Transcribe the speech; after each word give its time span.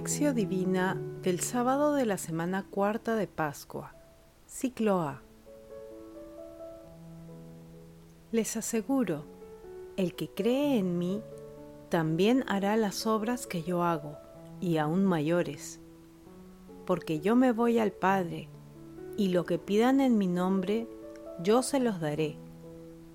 Lección 0.00 0.34
Divina 0.34 0.98
del 1.20 1.40
sábado 1.40 1.92
de 1.92 2.06
la 2.06 2.16
semana 2.16 2.64
cuarta 2.70 3.16
de 3.16 3.26
Pascua, 3.26 3.94
ciclo 4.46 5.02
A. 5.02 5.20
Les 8.32 8.56
aseguro, 8.56 9.26
el 9.98 10.14
que 10.14 10.30
cree 10.30 10.78
en 10.78 10.96
mí 10.96 11.20
también 11.90 12.46
hará 12.48 12.78
las 12.78 13.06
obras 13.06 13.46
que 13.46 13.62
yo 13.62 13.82
hago, 13.82 14.16
y 14.58 14.78
aún 14.78 15.04
mayores, 15.04 15.80
porque 16.86 17.20
yo 17.20 17.36
me 17.36 17.52
voy 17.52 17.78
al 17.78 17.92
Padre, 17.92 18.48
y 19.18 19.28
lo 19.28 19.44
que 19.44 19.58
pidan 19.58 20.00
en 20.00 20.16
mi 20.16 20.28
nombre, 20.28 20.88
yo 21.42 21.62
se 21.62 21.78
los 21.78 22.00
daré, 22.00 22.38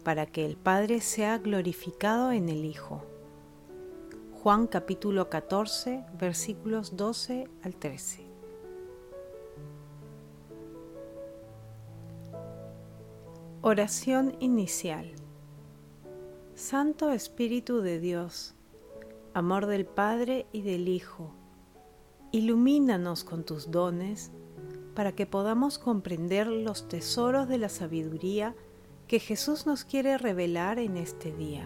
para 0.03 0.27
que 0.27 0.45
el 0.45 0.55
Padre 0.55 1.01
sea 1.01 1.39
glorificado 1.39 2.31
en 2.31 2.47
el 2.47 2.63
Hijo. 2.63 3.01
Juan 4.45 4.67
capítulo 4.67 5.27
14 5.27 6.05
versículos 6.19 6.95
12 6.95 7.49
al 7.63 7.75
13. 7.77 8.27
Oración 13.63 14.37
inicial. 14.39 15.13
Santo 16.53 17.09
Espíritu 17.09 17.81
de 17.81 17.99
Dios, 17.99 18.53
amor 19.33 19.65
del 19.65 19.87
Padre 19.87 20.45
y 20.51 20.61
del 20.61 20.89
Hijo, 20.89 21.33
ilumínanos 22.31 23.23
con 23.23 23.45
tus 23.45 23.71
dones 23.71 24.31
para 24.93 25.15
que 25.15 25.25
podamos 25.25 25.79
comprender 25.79 26.45
los 26.45 26.87
tesoros 26.87 27.47
de 27.47 27.57
la 27.57 27.69
sabiduría 27.69 28.55
que 29.07 29.19
Jesús 29.19 29.65
nos 29.65 29.85
quiere 29.85 30.19
revelar 30.19 30.77
en 30.77 30.97
este 30.97 31.31
día 31.31 31.65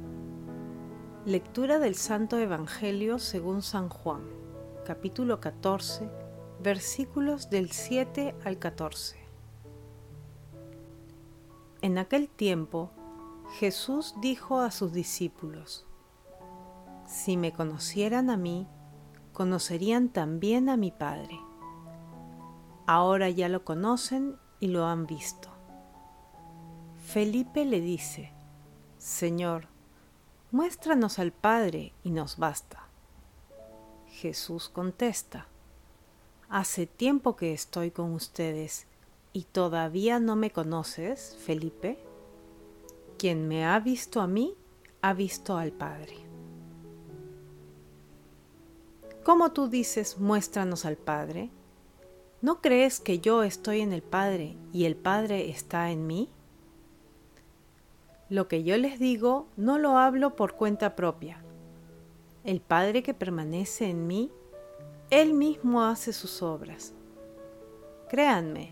Lectura 1.25 1.77
del 1.77 1.93
Santo 1.93 2.39
Evangelio 2.39 3.19
según 3.19 3.61
San 3.61 3.89
Juan, 3.89 4.23
capítulo 4.83 5.39
14, 5.39 6.09
versículos 6.63 7.51
del 7.51 7.69
7 7.69 8.33
al 8.43 8.57
14. 8.57 9.17
En 11.83 11.99
aquel 11.99 12.27
tiempo, 12.27 12.89
Jesús 13.59 14.15
dijo 14.19 14.61
a 14.61 14.71
sus 14.71 14.93
discípulos, 14.93 15.85
Si 17.05 17.37
me 17.37 17.53
conocieran 17.53 18.31
a 18.31 18.35
mí, 18.35 18.67
conocerían 19.31 20.09
también 20.09 20.69
a 20.69 20.75
mi 20.75 20.89
Padre. 20.89 21.39
Ahora 22.87 23.29
ya 23.29 23.47
lo 23.47 23.63
conocen 23.63 24.37
y 24.59 24.69
lo 24.69 24.87
han 24.87 25.05
visto. 25.05 25.49
Felipe 26.97 27.63
le 27.63 27.79
dice, 27.79 28.33
Señor, 28.97 29.70
Muéstranos 30.51 31.17
al 31.17 31.31
Padre 31.31 31.93
y 32.03 32.11
nos 32.11 32.37
basta. 32.37 32.87
Jesús 34.07 34.67
contesta, 34.67 35.47
Hace 36.49 36.85
tiempo 36.87 37.37
que 37.37 37.53
estoy 37.53 37.91
con 37.91 38.13
ustedes 38.13 38.85
y 39.31 39.43
todavía 39.43 40.19
no 40.19 40.35
me 40.35 40.51
conoces, 40.51 41.37
Felipe. 41.45 41.97
Quien 43.17 43.47
me 43.47 43.65
ha 43.65 43.79
visto 43.79 44.19
a 44.19 44.27
mí, 44.27 44.57
ha 45.01 45.13
visto 45.13 45.55
al 45.55 45.71
Padre. 45.71 46.17
¿Cómo 49.23 49.53
tú 49.53 49.69
dices, 49.69 50.17
muéstranos 50.17 50.83
al 50.83 50.97
Padre? 50.97 51.49
¿No 52.41 52.59
crees 52.59 52.99
que 52.99 53.19
yo 53.19 53.43
estoy 53.43 53.79
en 53.79 53.93
el 53.93 54.01
Padre 54.01 54.57
y 54.73 54.83
el 54.83 54.97
Padre 54.97 55.49
está 55.49 55.91
en 55.91 56.07
mí? 56.07 56.27
Lo 58.31 58.47
que 58.47 58.63
yo 58.63 58.77
les 58.77 58.97
digo 58.97 59.47
no 59.57 59.77
lo 59.77 59.97
hablo 59.97 60.37
por 60.37 60.55
cuenta 60.55 60.95
propia. 60.95 61.43
El 62.45 62.61
Padre 62.61 63.03
que 63.03 63.13
permanece 63.13 63.89
en 63.89 64.07
mí, 64.07 64.31
Él 65.09 65.33
mismo 65.33 65.83
hace 65.83 66.13
sus 66.13 66.41
obras. 66.41 66.93
Créanme, 68.07 68.71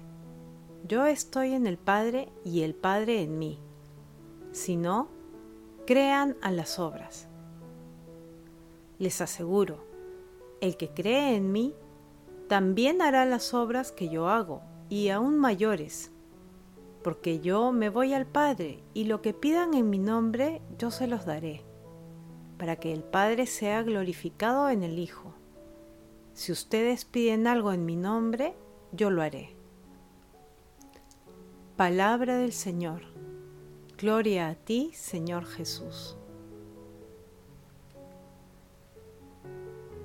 yo 0.88 1.06
estoy 1.06 1.56
en 1.56 1.68
el 1.68 1.78
Padre 1.78 2.30
y 2.46 2.62
el 2.62 2.74
Padre 2.74 3.22
en 3.22 3.38
mí. 3.38 3.60
Si 4.54 4.78
no, 4.78 5.10
crean 5.86 6.38
a 6.42 6.52
las 6.52 6.80
obras. 6.80 7.28
Les 8.98 9.20
aseguro, 9.20 9.84
el 10.62 10.78
que 10.78 10.88
cree 10.88 11.36
en 11.36 11.52
mí, 11.52 11.76
también 12.48 13.02
hará 13.02 13.26
las 13.26 13.54
obras 13.54 13.92
que 13.92 14.08
yo 14.08 14.30
hago, 14.30 14.62
y 14.88 15.10
aún 15.10 15.38
mayores 15.38 16.14
porque 17.04 17.40
yo 17.40 17.72
me 17.72 17.90
voy 17.90 18.14
al 18.14 18.26
Padre 18.26 18.84
y 18.94 19.06
lo 19.06 19.22
que 19.22 19.34
pidan 19.34 19.74
en 19.74 19.90
mi 19.90 20.00
nombre 20.00 20.62
yo 20.78 20.92
se 20.92 21.08
los 21.08 21.26
daré, 21.26 21.64
para 22.58 22.76
que 22.76 22.92
el 22.92 23.04
Padre 23.04 23.46
sea 23.46 23.84
glorificado 23.84 24.70
en 24.70 24.84
el 24.84 25.00
Hijo. 25.00 25.34
Si 26.34 26.52
ustedes 26.52 27.06
piden 27.06 27.48
algo 27.48 27.72
en 27.72 27.86
mi 27.86 27.96
nombre, 27.96 28.56
yo 28.92 29.10
lo 29.10 29.22
haré. 29.22 29.56
Palabra 31.76 32.38
del 32.38 32.52
Señor. 32.52 33.04
Gloria 33.98 34.50
a 34.50 34.56
ti, 34.56 34.92
Señor 34.94 35.46
Jesús. 35.46 36.18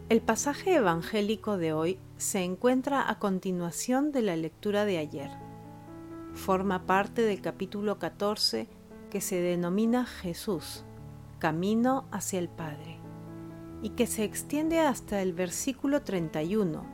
El 0.08 0.20
pasaje 0.20 0.74
evangélico 0.74 1.56
de 1.56 1.72
hoy 1.72 1.98
se 2.18 2.44
encuentra 2.44 3.08
a 3.08 3.18
continuación 3.18 4.12
de 4.12 4.22
la 4.22 4.36
lectura 4.36 4.84
de 4.84 4.98
ayer 4.98 5.43
forma 6.44 6.84
parte 6.84 7.22
del 7.22 7.40
capítulo 7.40 7.98
14 7.98 8.68
que 9.08 9.22
se 9.22 9.40
denomina 9.40 10.04
Jesús, 10.04 10.84
Camino 11.38 12.04
hacia 12.10 12.38
el 12.38 12.50
Padre, 12.50 12.98
y 13.80 13.90
que 13.90 14.06
se 14.06 14.24
extiende 14.24 14.80
hasta 14.80 15.22
el 15.22 15.32
versículo 15.32 16.02
31, 16.02 16.84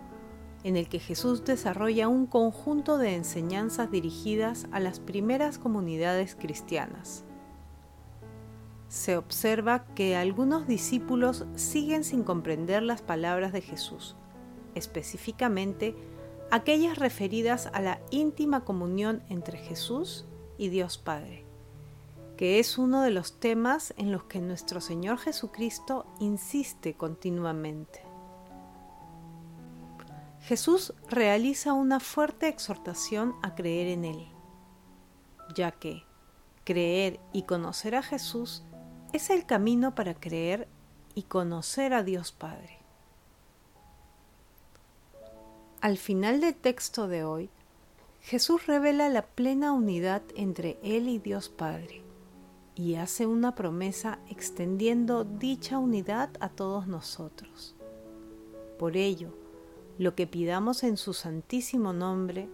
en 0.62 0.76
el 0.76 0.88
que 0.88 1.00
Jesús 1.00 1.44
desarrolla 1.44 2.06
un 2.06 2.26
conjunto 2.26 2.96
de 2.96 3.16
enseñanzas 3.16 3.90
dirigidas 3.90 4.68
a 4.70 4.78
las 4.78 5.00
primeras 5.00 5.58
comunidades 5.58 6.36
cristianas. 6.36 7.24
Se 8.86 9.16
observa 9.16 9.84
que 9.96 10.14
algunos 10.14 10.68
discípulos 10.68 11.44
siguen 11.56 12.04
sin 12.04 12.22
comprender 12.22 12.84
las 12.84 13.02
palabras 13.02 13.52
de 13.52 13.62
Jesús, 13.62 14.14
específicamente 14.76 15.96
aquellas 16.50 16.98
referidas 16.98 17.68
a 17.72 17.80
la 17.80 18.00
íntima 18.10 18.64
comunión 18.64 19.22
entre 19.28 19.58
Jesús 19.58 20.26
y 20.58 20.68
Dios 20.68 20.98
Padre, 20.98 21.44
que 22.36 22.58
es 22.58 22.78
uno 22.78 23.02
de 23.02 23.10
los 23.10 23.38
temas 23.38 23.94
en 23.96 24.12
los 24.12 24.24
que 24.24 24.40
nuestro 24.40 24.80
Señor 24.80 25.18
Jesucristo 25.18 26.06
insiste 26.18 26.94
continuamente. 26.94 28.02
Jesús 30.42 30.94
realiza 31.08 31.72
una 31.72 32.00
fuerte 32.00 32.48
exhortación 32.48 33.34
a 33.42 33.54
creer 33.54 33.88
en 33.88 34.04
Él, 34.04 34.28
ya 35.54 35.70
que 35.70 36.04
creer 36.64 37.20
y 37.32 37.42
conocer 37.42 37.94
a 37.94 38.03
Jesús 38.03 38.64
es 39.12 39.30
el 39.30 39.46
camino 39.46 39.94
para 39.94 40.14
creer 40.14 40.68
y 41.14 41.24
conocer 41.24 41.92
a 41.92 42.03
Dios 42.03 42.32
Padre. 42.32 42.79
Al 45.80 45.97
final 45.97 46.42
del 46.42 46.54
texto 46.54 47.09
de 47.09 47.24
hoy, 47.24 47.48
Jesús 48.21 48.66
revela 48.66 49.09
la 49.09 49.22
plena 49.22 49.72
unidad 49.72 50.21
entre 50.36 50.78
Él 50.82 51.09
y 51.09 51.18
Dios 51.18 51.48
Padre 51.48 52.03
y 52.74 52.97
hace 52.97 53.27
una 53.27 53.54
promesa 53.54 54.18
extendiendo 54.28 55.24
dicha 55.24 55.78
unidad 55.78 56.28
a 56.41 56.50
todos 56.50 56.86
nosotros. 56.86 57.74
Por 58.78 58.98
ello, 58.98 59.32
lo 59.97 60.15
que 60.15 60.27
pidamos 60.27 60.82
en 60.82 60.98
su 60.98 61.15
santísimo 61.15 61.94
nombre, 61.94 62.50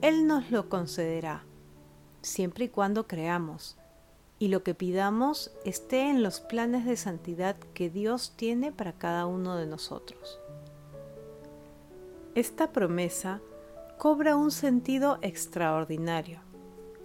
Él 0.00 0.26
nos 0.26 0.50
lo 0.50 0.70
concederá, 0.70 1.44
siempre 2.22 2.64
y 2.64 2.68
cuando 2.70 3.06
creamos, 3.06 3.76
y 4.38 4.48
lo 4.48 4.62
que 4.62 4.74
pidamos 4.74 5.52
esté 5.66 6.08
en 6.08 6.22
los 6.22 6.40
planes 6.40 6.86
de 6.86 6.96
santidad 6.96 7.56
que 7.74 7.90
Dios 7.90 8.32
tiene 8.34 8.72
para 8.72 8.94
cada 8.94 9.26
uno 9.26 9.56
de 9.56 9.66
nosotros. 9.66 10.40
Esta 12.34 12.72
promesa 12.72 13.42
cobra 13.98 14.36
un 14.36 14.50
sentido 14.50 15.18
extraordinario, 15.20 16.40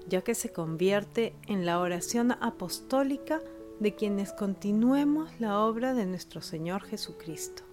ya 0.08 0.22
que 0.22 0.34
se 0.34 0.54
convierte 0.54 1.36
en 1.48 1.66
la 1.66 1.82
oración 1.82 2.32
apostólica 2.32 3.42
de 3.82 3.94
quienes 3.94 4.32
continuemos 4.32 5.30
la 5.42 5.60
obra 5.60 5.94
de 5.94 6.06
nuestro 6.06 6.42
Señor 6.42 6.84
Jesucristo. 6.84 7.64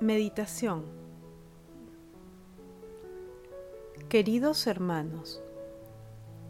Meditación 0.00 0.84
Queridos 4.10 4.66
hermanos, 4.66 5.42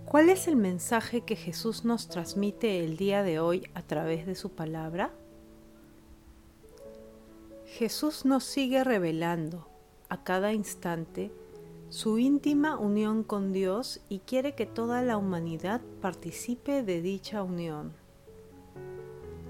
¿cuál 0.07 0.29
es 0.29 0.49
el 0.49 0.57
mensaje 0.57 1.21
que 1.21 1.37
Jesús 1.37 1.85
nos 1.85 2.09
transmite 2.09 2.85
el 2.85 2.97
día 2.97 3.23
de 3.23 3.39
hoy 3.39 3.71
a 3.75 3.83
través 3.83 4.27
de 4.27 4.35
su 4.35 4.51
palabra? 4.51 5.13
Jesús 7.82 8.25
nos 8.25 8.44
sigue 8.44 8.84
revelando 8.84 9.67
a 10.08 10.23
cada 10.23 10.52
instante 10.52 11.32
su 11.88 12.20
íntima 12.20 12.79
unión 12.79 13.25
con 13.25 13.52
Dios 13.52 14.00
y 14.08 14.20
quiere 14.20 14.55
que 14.55 14.67
toda 14.67 15.02
la 15.02 15.17
humanidad 15.17 15.81
participe 16.00 16.84
de 16.84 17.02
dicha 17.02 17.43
unión. 17.43 17.93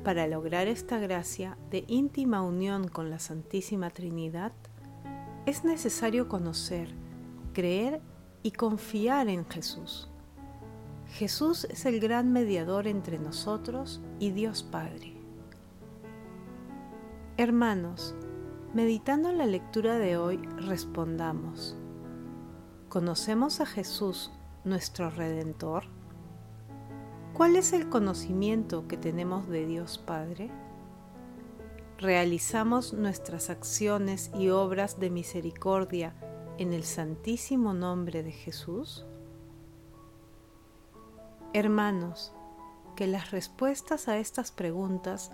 Para 0.03 0.27
lograr 0.27 0.67
esta 0.67 0.99
gracia 0.99 1.59
de 1.71 1.85
íntima 1.89 2.41
unión 2.41 2.89
con 2.89 3.11
la 3.11 3.19
Santísima 3.19 3.91
Trinidad, 3.91 4.53
es 5.45 5.63
necesario 5.63 6.27
conocer, 6.31 6.89
creer 7.53 8.01
y 8.43 8.53
confiar 8.53 9.29
en 9.29 9.45
Jesús. 9.45 10.09
Jesús 11.09 11.67
es 11.67 11.85
el 11.85 12.01
gran 12.01 12.33
mediador 12.33 12.87
entre 12.87 13.19
nosotros 13.19 14.01
y 14.19 14.31
Dios 14.31 14.63
Padre. 14.63 15.22
Hermanos, 17.39 18.15
meditando 18.75 19.33
la 19.33 19.47
lectura 19.47 19.97
de 19.97 20.19
hoy, 20.19 20.37
respondamos, 20.59 21.79
¿conocemos 22.91 23.63
a 23.63 23.67
Jesús, 23.67 24.31
nuestro 24.65 25.09
Redentor? 25.09 25.85
¿Cuál 27.33 27.57
es 27.57 27.73
el 27.73 27.89
conocimiento 27.89 28.87
que 28.87 28.99
tenemos 28.99 29.49
de 29.49 29.65
Dios 29.65 29.97
Padre? 29.97 30.51
¿Realizamos 31.97 32.93
nuestras 32.93 33.49
acciones 33.49 34.31
y 34.39 34.51
obras 34.51 35.01
de 35.01 35.09
misericordia 35.09 36.15
en 36.59 36.75
el 36.75 36.85
santísimo 36.85 37.73
nombre 37.73 38.23
de 38.23 38.33
Jesús? 38.33 39.07
Hermanos, 41.55 42.35
que 42.95 43.07
las 43.07 43.31
respuestas 43.31 44.07
a 44.09 44.19
estas 44.19 44.53
preguntas 44.53 45.31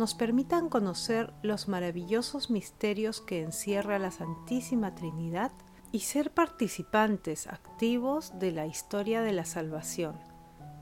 nos 0.00 0.14
permitan 0.14 0.70
conocer 0.70 1.30
los 1.42 1.68
maravillosos 1.68 2.48
misterios 2.48 3.20
que 3.20 3.42
encierra 3.42 3.98
la 3.98 4.10
Santísima 4.10 4.94
Trinidad 4.94 5.52
y 5.92 6.00
ser 6.00 6.32
participantes 6.32 7.46
activos 7.46 8.32
de 8.38 8.50
la 8.50 8.66
historia 8.66 9.20
de 9.20 9.32
la 9.32 9.44
salvación 9.44 10.16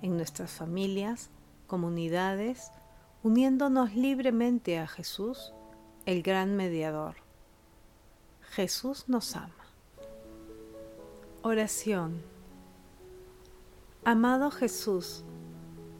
en 0.03 0.17
nuestras 0.17 0.53
familias, 0.53 1.31
comunidades, 1.67 2.71
uniéndonos 3.25 3.97
libremente 3.97 4.79
a 4.79 4.87
Jesús, 4.87 5.53
el 6.07 6.23
gran 6.23 6.55
mediador. 6.55 7.17
Jesús 8.41 9.09
nos 9.09 9.35
ama. 9.35 9.67
Oración. 11.43 12.23
Amado 14.05 14.53
Jesús, 14.53 15.25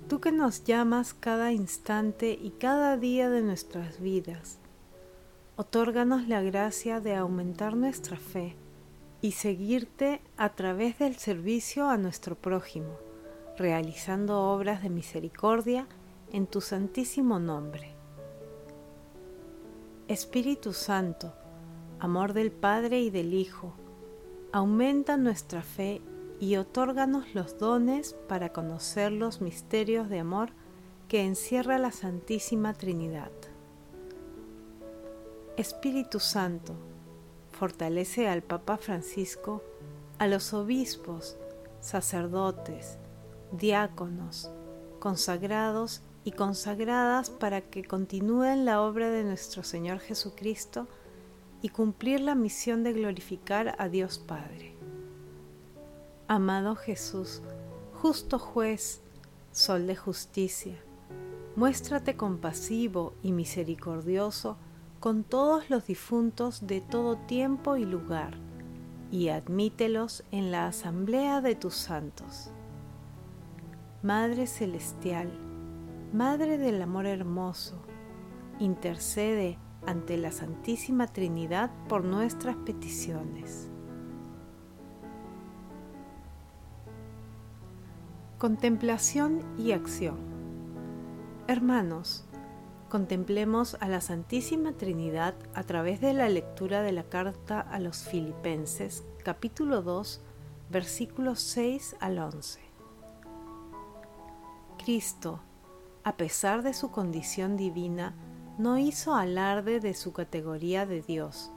tú 0.09 0.21
que 0.21 0.33
nos 0.33 0.65
llamas 0.65 1.15
cada 1.15 1.53
instante 1.53 2.39
y 2.41 2.51
cada 2.51 2.97
día 2.97 3.31
de 3.31 3.43
nuestras 3.43 4.01
vidas, 4.01 4.59
otórganos 5.57 6.27
la 6.27 6.43
gracia 6.43 7.01
de 7.01 7.15
aumentar 7.15 7.77
nuestra 7.77 8.17
fe 8.17 8.57
y 9.21 9.33
seguirte 9.33 10.21
a 10.37 10.51
través 10.51 10.99
del 10.99 11.17
servicio 11.17 11.89
a 11.89 11.97
nuestro 11.97 12.35
prójimo 12.35 13.09
realizando 13.59 14.41
obras 14.41 14.83
de 14.83 14.89
misericordia 14.89 15.87
en 16.33 16.47
tu 16.47 16.61
santísimo 16.61 17.39
nombre. 17.41 17.93
Espíritu 20.07 20.73
Santo, 20.73 21.35
amor 21.99 22.33
del 22.33 22.53
Padre 22.53 23.01
y 23.01 23.11
del 23.11 23.35
Hijo, 23.35 23.75
aumenta 24.53 25.17
nuestra 25.17 25.63
fe 25.63 26.01
y 26.41 26.57
otórganos 26.57 27.35
los 27.35 27.59
dones 27.59 28.15
para 28.29 28.53
conocer 28.53 29.13
los 29.13 29.41
misterios 29.41 30.09
de 30.09 30.21
amor 30.21 30.51
que 31.09 31.25
encierra 31.25 31.79
la 31.79 31.91
Santísima 31.91 32.75
Trinidad. 32.75 33.33
Espíritu 35.57 36.21
Santo, 36.21 36.75
fortalece 37.51 38.29
al 38.29 38.43
Papa 38.43 38.77
Francisco, 38.77 39.65
a 40.19 40.29
los 40.29 40.55
obispos, 40.55 41.37
sacerdotes, 41.81 42.99
diáconos, 43.51 44.51
consagrados 45.01 46.03
y 46.23 46.33
consagradas 46.33 47.31
para 47.31 47.63
que 47.63 47.83
continúen 47.85 48.65
la 48.65 48.83
obra 48.83 49.11
de 49.11 49.25
nuestro 49.25 49.65
Señor 49.65 49.99
Jesucristo 49.99 50.87
y 51.63 51.71
cumplir 51.71 52.21
la 52.21 52.37
misión 52.37 52.85
de 52.85 52.93
glorificar 52.93 53.75
a 53.79 53.89
Dios 53.89 54.21
Padre. 54.21 54.78
Amado 56.31 56.77
Jesús, 56.77 57.41
justo 58.03 58.39
juez, 58.39 59.01
sol 59.51 59.87
de 59.87 59.97
justicia, 59.97 60.77
muéstrate 61.57 62.19
compasivo 62.19 63.15
y 63.23 63.33
misericordioso 63.33 64.59
con 65.01 65.25
todos 65.25 65.71
los 65.71 65.87
difuntos 65.87 66.67
de 66.67 66.83
todo 66.83 67.17
tiempo 67.17 67.79
y 67.79 67.87
lugar, 67.87 68.37
y 69.11 69.31
admítelos 69.31 70.23
en 70.31 70.51
la 70.51 70.67
asamblea 70.67 71.41
de 71.41 71.55
tus 71.55 71.77
santos. 71.77 72.51
Madre 74.03 74.47
Celestial, 74.47 75.33
Madre 76.13 76.59
del 76.59 76.83
Amor 76.83 77.07
Hermoso, 77.07 77.81
intercede 78.59 79.57
ante 79.87 80.19
la 80.19 80.31
Santísima 80.31 81.07
Trinidad 81.07 81.71
por 81.89 82.05
nuestras 82.05 82.57
peticiones. 82.57 83.68
Contemplación 88.39 89.43
y 89.59 89.73
acción. 89.73 90.17
Hermanos, 91.49 92.25
contemplemos 92.89 93.77
a 93.81 93.89
la 93.89 94.01
Santísima 94.01 94.75
Trinidad 94.75 95.35
a 95.55 95.65
través 95.65 96.01
de 96.01 96.13
la 96.13 96.29
lectura 96.29 96.83
de 96.83 96.93
la 96.93 97.03
carta 97.03 97.61
a 97.61 97.81
los 97.81 98.05
Filipenses, 98.05 99.03
capítulo 99.25 99.83
2, 99.83 100.21
versículos 100.71 101.41
6 101.41 101.97
al 101.99 102.21
11. 102.21 102.61
Cristo, 104.85 105.41
a 106.05 106.17
pesar 106.17 106.63
de 106.63 106.75
su 106.75 106.93
condición 106.93 107.57
divina, 107.57 108.15
no 108.57 108.79
hizo 108.79 109.17
alarde 109.17 109.81
de 109.81 109.95
su 109.95 110.13
categoría 110.13 110.87
de 110.87 111.03
Dios. 111.03 111.51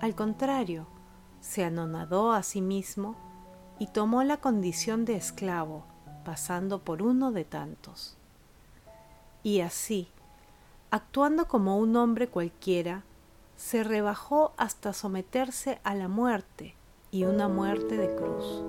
Al 0.00 0.16
contrario, 0.16 0.88
se 1.40 1.62
anonadó 1.62 2.32
a 2.32 2.42
sí 2.42 2.60
mismo 2.60 3.14
y 3.78 3.86
tomó 3.86 4.24
la 4.24 4.38
condición 4.38 5.04
de 5.04 5.14
esclavo, 5.14 5.84
pasando 6.28 6.80
por 6.80 7.00
uno 7.00 7.32
de 7.32 7.46
tantos. 7.46 8.14
Y 9.42 9.60
así, 9.60 10.08
actuando 10.90 11.48
como 11.48 11.78
un 11.78 11.96
hombre 11.96 12.28
cualquiera, 12.28 13.02
se 13.56 13.82
rebajó 13.82 14.52
hasta 14.58 14.92
someterse 14.92 15.80
a 15.84 15.94
la 15.94 16.06
muerte 16.06 16.74
y 17.10 17.24
una 17.24 17.48
muerte 17.48 17.96
de 17.96 18.14
cruz. 18.14 18.62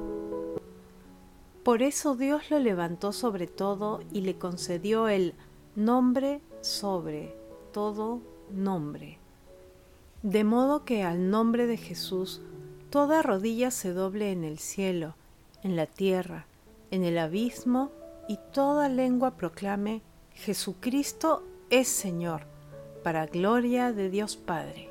Por 1.62 1.82
eso 1.82 2.16
Dios 2.16 2.50
lo 2.50 2.60
levantó 2.60 3.12
sobre 3.12 3.46
todo 3.46 4.00
y 4.14 4.22
le 4.22 4.38
concedió 4.38 5.10
el 5.10 5.34
nombre 5.76 6.40
sobre 6.62 7.36
todo 7.74 8.22
nombre. 8.52 9.18
De 10.24 10.46
modo 10.46 10.86
que 10.86 11.04
al 11.04 11.30
nombre 11.30 11.68
de 11.68 11.76
Jesús 11.76 12.40
toda 12.90 13.22
rodilla 13.22 13.70
se 13.70 13.92
doble 13.92 14.32
en 14.32 14.46
el 14.46 14.60
cielo, 14.60 15.16
en 15.62 15.76
la 15.76 15.88
tierra, 15.88 16.46
en 16.92 17.04
el 17.04 17.18
abismo, 17.18 17.92
y 18.28 18.38
toda 18.54 18.90
lengua 18.90 19.38
proclame, 19.38 20.02
Jesucristo 20.34 21.44
es 21.70 21.88
Señor, 21.88 22.44
para 23.04 23.26
gloria 23.26 23.92
de 23.92 24.10
Dios 24.10 24.38
Padre. 24.38 24.90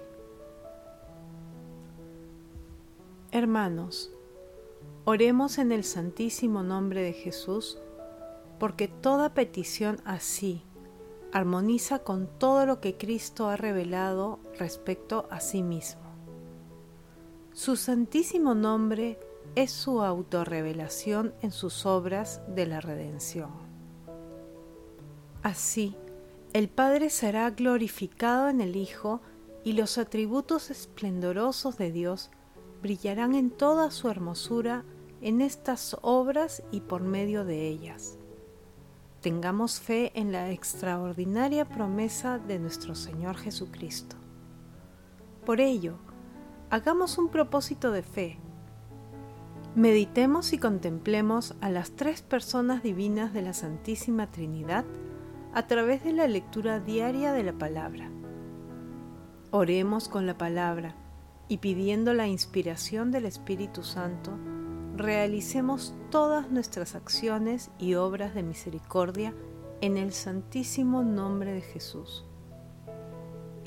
Hermanos, 3.31 4.11
Oremos 5.11 5.57
en 5.57 5.73
el 5.73 5.85
santísimo 5.85 6.63
nombre 6.63 7.01
de 7.01 7.15
Jesús, 7.15 7.79
porque 8.59 8.89
toda 8.89 9.33
petición 9.33 10.03
así 10.05 10.63
armoniza 11.33 12.01
con 12.01 12.27
todo 12.39 12.67
lo 12.67 12.79
que 12.83 12.99
Cristo 12.99 13.49
ha 13.49 13.57
revelado 13.57 14.39
respecto 14.59 15.27
a 15.31 15.41
sí 15.41 15.63
mismo. 15.63 16.03
Su 17.55 17.77
santísimo 17.77 18.55
nombre 18.55 19.19
es 19.59 19.73
su 19.73 20.03
autorrevelación 20.03 21.35
en 21.43 21.51
sus 21.51 21.85
obras 21.85 22.41
de 22.47 22.65
la 22.65 22.81
redención. 22.81 23.51
Así, 25.43 25.97
el 26.53 26.69
Padre 26.69 27.11
será 27.11 27.51
glorificado 27.51 28.49
en 28.49 28.61
el 28.61 28.77
Hijo 28.77 29.21
y 29.65 29.73
los 29.73 29.99
atributos 29.99 30.71
esplendorosos 30.71 31.77
de 31.77 31.91
Dios 31.91 32.31
brillarán 32.83 33.35
en 33.35 33.51
toda 33.51 33.91
su 33.91 34.09
hermosura 34.09 34.85
en 35.23 35.41
estas 35.41 35.97
obras 36.03 36.63
y 36.71 36.83
por 36.83 37.03
medio 37.03 37.45
de 37.45 37.67
ellas. 37.67 38.17
Tengamos 39.23 39.81
fe 39.81 40.13
en 40.15 40.31
la 40.31 40.53
extraordinaria 40.53 41.69
promesa 41.69 42.39
de 42.39 42.61
nuestro 42.61 42.95
Señor 42.95 43.37
Jesucristo. 43.37 44.15
Por 45.45 45.61
ello, 45.61 45.97
hagamos 46.71 47.19
un 47.19 47.29
propósito 47.29 47.91
de 47.91 48.05
fe. 48.05 48.39
Meditemos 49.75 50.53
y 50.53 50.59
contemplemos 50.59 51.55
a 51.61 51.71
las 51.71 51.93
tres 51.93 52.23
personas 52.23 52.83
divinas 52.83 53.33
de 53.33 53.43
la 53.43 53.53
Santísima 53.53 54.31
Trinidad 54.31 54.85
a 55.55 55.67
través 55.67 56.03
de 56.05 56.13
la 56.13 56.27
lectura 56.27 56.81
diaria 56.81 57.33
de 57.33 57.43
la 57.43 57.53
palabra. 57.53 58.11
Oremos 59.51 60.09
con 60.09 60.27
la 60.27 60.37
palabra 60.37 60.97
y 61.49 61.59
pidiendo 61.59 62.13
la 62.15 62.27
inspiración 62.27 63.11
del 63.11 63.25
Espíritu 63.25 63.83
Santo, 63.83 64.33
realicemos 64.97 65.95
todas 66.11 66.51
nuestras 66.51 66.95
acciones 66.95 67.71
y 67.79 67.95
obras 67.95 68.35
de 68.35 68.43
misericordia 68.43 69.35
en 69.81 69.97
el 69.97 70.13
santísimo 70.13 71.03
nombre 71.03 71.53
de 71.53 71.61
Jesús. 71.63 72.25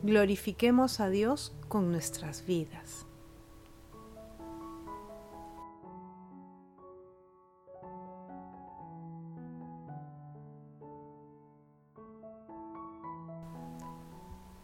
Glorifiquemos 0.04 1.00
a 1.00 1.10
Dios 1.10 1.56
con 1.68 1.92
nuestras 1.92 2.46
vidas. 2.46 3.06